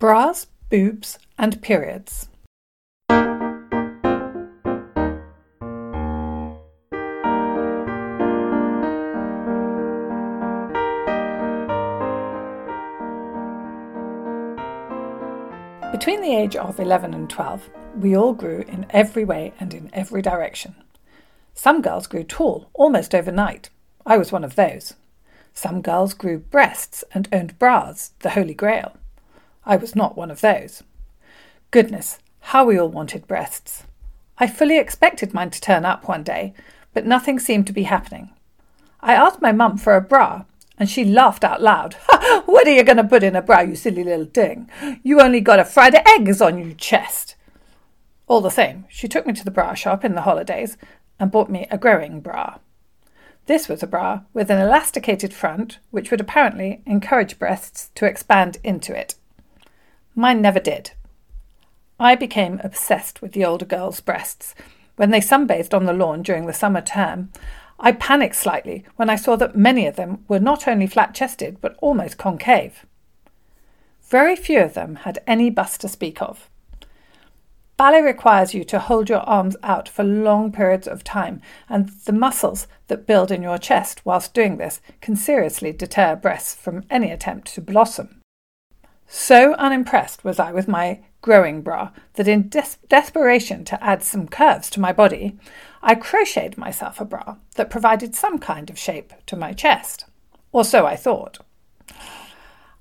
[0.00, 2.28] Bras, boobs, and periods.
[15.90, 19.90] Between the age of 11 and 12, we all grew in every way and in
[19.92, 20.76] every direction.
[21.54, 23.68] Some girls grew tall almost overnight.
[24.06, 24.94] I was one of those.
[25.54, 28.96] Some girls grew breasts and owned bras, the holy grail.
[29.68, 30.82] I was not one of those.
[31.70, 33.84] Goodness, how we all wanted breasts.
[34.38, 36.54] I fully expected mine to turn up one day,
[36.94, 38.30] but nothing seemed to be happening.
[39.02, 40.44] I asked my mum for a bra,
[40.78, 41.94] and she laughed out loud.
[42.46, 44.70] what are you going to put in a bra, you silly little thing?
[45.02, 47.36] You only got a fried eggs on your chest.
[48.26, 50.78] All the same, she took me to the bra shop in the holidays
[51.20, 52.56] and bought me a growing bra.
[53.44, 58.56] This was a bra with an elasticated front, which would apparently encourage breasts to expand
[58.64, 59.14] into it.
[60.18, 60.90] Mine never did.
[62.00, 64.52] I became obsessed with the older girls' breasts.
[64.96, 67.30] When they sunbathed on the lawn during the summer term,
[67.78, 71.60] I panicked slightly when I saw that many of them were not only flat chested
[71.60, 72.84] but almost concave.
[74.10, 76.50] Very few of them had any bust to speak of.
[77.76, 82.12] Ballet requires you to hold your arms out for long periods of time, and the
[82.12, 87.12] muscles that build in your chest whilst doing this can seriously deter breasts from any
[87.12, 88.17] attempt to blossom.
[89.10, 94.28] So unimpressed was I with my growing bra that in des- desperation to add some
[94.28, 95.38] curves to my body,
[95.82, 100.04] I crocheted myself a bra that provided some kind of shape to my chest.
[100.52, 101.38] Or so I thought.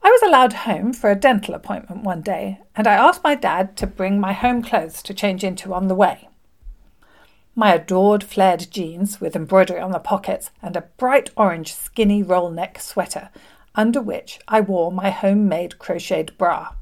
[0.04, 3.78] I was allowed home for a dental appointment one day, and I asked my dad
[3.78, 6.28] to bring my home clothes to change into on the way.
[7.56, 12.52] My adored flared jeans with embroidery on the pockets and a bright orange skinny roll
[12.52, 13.30] neck sweater,
[13.78, 16.74] under which I wore my homemade crocheted bra.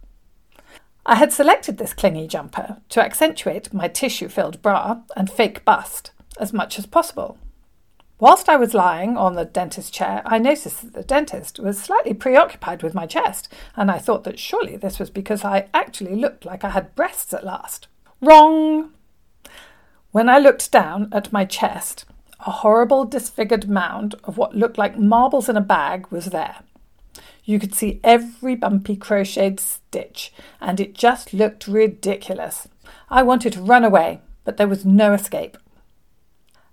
[1.05, 6.11] I had selected this clingy jumper to accentuate my tissue filled bra and fake bust
[6.39, 7.37] as much as possible.
[8.17, 12.13] Whilst I was lying on the dentist chair, I noticed that the dentist was slightly
[12.13, 16.45] preoccupied with my chest, and I thought that surely this was because I actually looked
[16.45, 17.87] like I had breasts at last.
[18.21, 18.91] Wrong!
[20.11, 22.05] When I looked down at my chest,
[22.39, 26.59] a horrible disfigured mound of what looked like marbles in a bag was there.
[27.43, 32.67] You could see every bumpy crocheted stitch, and it just looked ridiculous.
[33.09, 35.57] I wanted to run away, but there was no escape.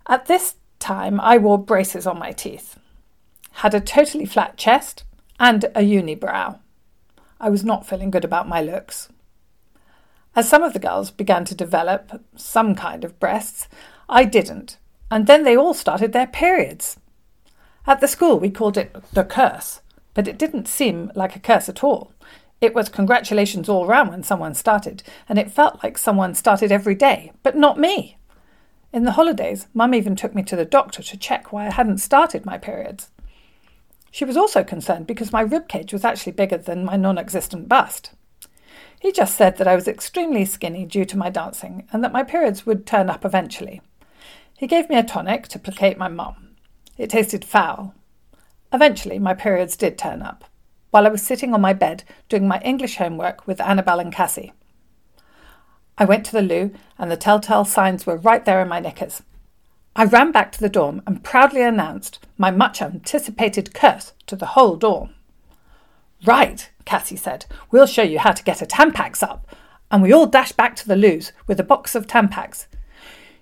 [0.09, 2.79] At this time, I wore braces on my teeth,
[3.53, 5.05] had a totally flat chest,
[5.39, 6.59] and a unibrow.
[7.41, 9.09] I was not feeling good about my looks.
[10.35, 13.69] As some of the girls began to develop some kind of breasts,
[14.09, 14.79] I didn't,
[15.11, 16.99] and then they all started their periods.
[17.87, 19.82] At the school, we called it the curse,
[20.15, 22.13] but it didn't seem like a curse at all.
[22.61, 26.95] It was congratulations all round when someone started, and it felt like someone started every
[26.95, 28.17] day, but not me.
[28.93, 31.99] In the holidays, Mum even took me to the doctor to check why I hadn't
[31.99, 33.11] started my periods.
[34.11, 37.69] She was also concerned because my rib cage was actually bigger than my non existent
[37.69, 38.13] bust.
[39.01, 42.23] He just said that I was extremely skinny due to my dancing and that my
[42.23, 43.81] periods would turn up eventually.
[44.57, 46.51] He gave me a tonic to placate my mum.
[46.99, 47.95] It tasted foul,
[48.73, 50.45] Eventually, my periods did turn up,
[50.91, 54.53] while I was sitting on my bed doing my English homework with Annabel and Cassie.
[55.99, 59.23] I went to the loo, and the telltale signs were right there in my knickers.
[59.95, 64.47] I ran back to the dorm and proudly announced my much anticipated curse to the
[64.47, 65.11] whole dorm.
[66.25, 69.47] Right, Cassie said, we'll show you how to get a Tampax up.
[69.91, 72.67] And we all dashed back to the loos with a box of Tampax.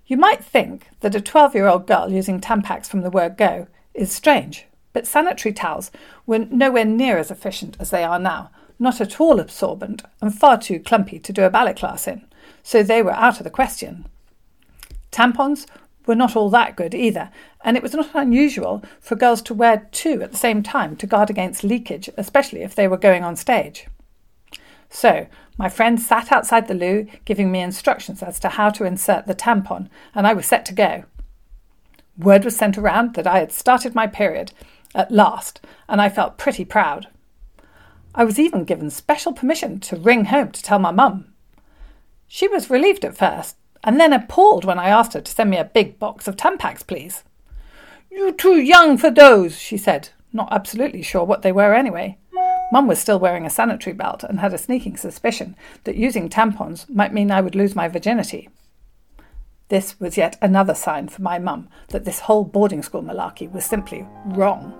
[0.06, 3.68] You might think that a 12 year old girl using Tampax from the word go
[3.94, 5.90] is strange, but sanitary towels
[6.26, 10.58] were nowhere near as efficient as they are now, not at all absorbent, and far
[10.58, 12.24] too clumpy to do a ballet class in,
[12.62, 14.06] so they were out of the question.
[15.12, 15.66] Tampons
[16.06, 17.30] were not all that good either,
[17.62, 21.06] and it was not unusual for girls to wear two at the same time to
[21.06, 23.86] guard against leakage, especially if they were going on stage.
[24.88, 29.26] So, my friend sat outside the loo giving me instructions as to how to insert
[29.26, 31.04] the tampon, and I was set to go.
[32.18, 34.53] Word was sent around that I had started my period,
[34.95, 37.09] at last, and I felt pretty proud.
[38.15, 41.33] I was even given special permission to ring home to tell my mum.
[42.27, 45.57] She was relieved at first, and then appalled when I asked her to send me
[45.57, 47.25] a big box of Tampax, please.
[48.10, 52.19] You're too young for those, she said, not absolutely sure what they were anyway.
[52.72, 56.89] Mum was still wearing a sanitary belt and had a sneaking suspicion that using tampons
[56.89, 58.48] might mean I would lose my virginity.
[59.70, 63.64] This was yet another sign for my mum that this whole boarding school malarkey was
[63.64, 64.74] simply wrong.